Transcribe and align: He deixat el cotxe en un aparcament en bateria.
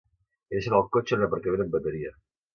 He 0.51 0.57
deixat 0.57 0.77
el 0.77 0.87
cotxe 0.97 1.15
en 1.19 1.23
un 1.23 1.27
aparcament 1.29 1.67
en 1.69 1.71
bateria. 1.79 2.17